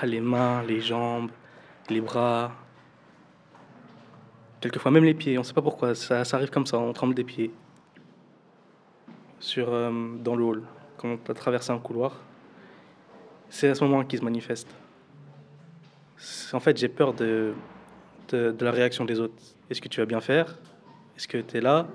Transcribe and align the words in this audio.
ah, 0.00 0.06
les 0.06 0.20
mains, 0.20 0.62
les 0.62 0.80
jambes, 0.80 1.30
les 1.90 2.00
bras, 2.00 2.52
quelquefois 4.60 4.92
même 4.92 5.04
les 5.04 5.14
pieds. 5.14 5.36
On 5.38 5.40
ne 5.40 5.44
sait 5.46 5.54
pas 5.54 5.62
pourquoi, 5.62 5.96
ça, 5.96 6.22
arrive 6.32 6.50
comme 6.50 6.66
ça, 6.66 6.78
on 6.78 6.92
tremble 6.92 7.14
des 7.14 7.24
pieds. 7.24 7.50
Euh, 9.56 10.16
dans 10.18 10.36
le 10.36 10.44
hall, 10.44 10.62
quand 10.98 11.08
on 11.08 11.30
a 11.30 11.34
traversé 11.34 11.72
un 11.72 11.78
couloir, 11.78 12.20
c'est 13.48 13.68
à 13.68 13.74
ce 13.74 13.82
moment 13.82 14.04
qu'il 14.04 14.20
se 14.20 14.24
manifeste. 14.24 14.68
En 16.52 16.60
fait, 16.60 16.76
j'ai 16.76 16.88
peur 16.88 17.12
de, 17.14 17.54
la 18.32 18.70
réaction 18.70 19.04
des 19.04 19.18
autres. 19.18 19.34
Est-ce 19.68 19.80
que 19.80 19.88
tu 19.88 20.00
vas 20.00 20.06
bien 20.06 20.20
faire? 20.20 20.58
Est-ce 21.16 21.26
que 21.26 21.38
tu 21.38 21.56
es 21.56 21.60
là 21.60 21.88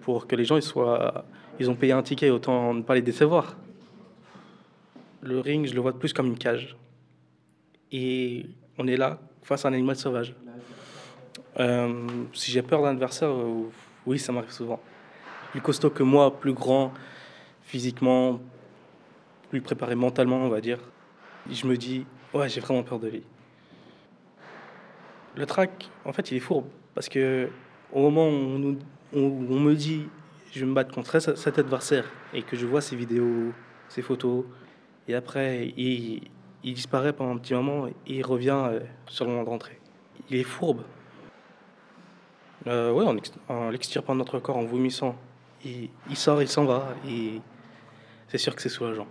pour 0.00 0.26
que 0.26 0.36
les 0.36 0.44
gens 0.44 0.56
ils 0.56 0.62
soient, 0.62 1.26
ils 1.58 1.70
ont 1.70 1.74
payé 1.74 1.92
un 1.92 2.02
ticket, 2.02 2.30
autant 2.30 2.72
ne 2.72 2.82
pas 2.82 2.94
les 2.94 3.02
décevoir? 3.02 3.56
Le 5.20 5.40
ring, 5.40 5.66
je 5.66 5.74
le 5.74 5.80
vois 5.80 5.98
plus 5.98 6.14
comme 6.14 6.26
une 6.26 6.38
cage. 6.38 6.76
Et 7.92 8.46
on 8.78 8.86
est 8.86 8.96
là 8.96 9.18
face 9.42 9.64
à 9.64 9.68
un 9.68 9.72
animal 9.72 9.96
sauvage. 9.96 10.34
Euh, 11.60 12.08
si 12.32 12.50
j'ai 12.50 12.62
peur 12.62 12.82
d'un 12.82 12.90
adversaire, 12.90 13.30
euh, 13.30 13.70
oui, 14.06 14.18
ça 14.18 14.32
m'arrive 14.32 14.50
souvent. 14.50 14.80
Plus 15.52 15.60
costaud 15.60 15.90
que 15.90 16.02
moi, 16.02 16.38
plus 16.38 16.52
grand 16.52 16.92
physiquement, 17.62 18.40
plus 19.50 19.60
préparé 19.60 19.94
mentalement, 19.94 20.38
on 20.38 20.48
va 20.48 20.60
dire. 20.60 20.78
je 21.50 21.66
me 21.66 21.76
dis, 21.76 22.06
ouais, 22.32 22.48
j'ai 22.48 22.60
vraiment 22.60 22.82
peur 22.82 22.98
de 22.98 23.08
lui. 23.08 23.22
Le 25.36 25.46
track, 25.46 25.88
en 26.04 26.12
fait, 26.12 26.30
il 26.30 26.36
est 26.36 26.40
fourbe 26.40 26.66
parce 26.94 27.08
que 27.08 27.48
au 27.92 28.00
moment 28.00 28.28
où 28.28 28.32
on, 28.32 28.58
nous, 28.58 28.78
on, 29.12 29.60
me 29.60 29.74
dit 29.74 30.06
je 30.52 30.60
vais 30.60 30.66
me 30.66 30.74
battre 30.74 30.94
contre 30.94 31.18
cet 31.18 31.58
adversaire 31.58 32.04
et 32.32 32.42
que 32.42 32.56
je 32.56 32.66
vois 32.66 32.80
ses 32.80 32.96
vidéos, 32.96 33.52
ses 33.88 34.02
photos, 34.02 34.44
et 35.08 35.14
après 35.14 35.72
il, 35.76 36.28
il 36.64 36.72
disparaît 36.74 37.12
pendant 37.12 37.32
un 37.32 37.38
petit 37.38 37.54
moment 37.54 37.86
et 37.86 37.94
il 38.06 38.24
revient 38.24 38.64
euh, 38.68 38.80
sur 39.06 39.26
le 39.26 39.30
moment 39.30 39.44
de 39.44 39.50
rentrée. 39.50 39.78
Il 40.30 40.36
est 40.36 40.44
fourbe. 40.44 40.82
Euh, 42.66 42.90
ouais, 42.90 43.04
en, 43.48 43.68
l'extirpant 43.68 44.14
de 44.14 44.20
notre 44.20 44.38
corps, 44.38 44.56
en 44.56 44.64
vomissant. 44.64 45.14
Il, 45.64 45.90
il 46.08 46.16
sort, 46.16 46.40
il 46.40 46.48
s'en 46.48 46.64
va, 46.64 46.94
et 47.06 47.40
c'est 48.28 48.38
sûr 48.38 48.54
que 48.56 48.62
c'est 48.62 48.70
soulageant. 48.70 49.06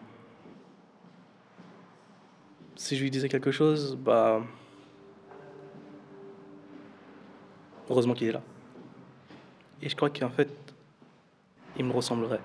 Si 2.75 2.95
je 2.95 3.03
lui 3.03 3.11
disais 3.11 3.29
quelque 3.29 3.51
chose, 3.51 3.95
bah. 3.95 4.41
Heureusement 7.89 8.13
qu'il 8.13 8.27
est 8.27 8.31
là. 8.31 8.41
Et 9.81 9.89
je 9.89 9.95
crois 9.95 10.09
qu'en 10.09 10.29
fait, 10.29 10.49
il 11.77 11.85
me 11.85 11.91
ressemblerait. 11.91 12.39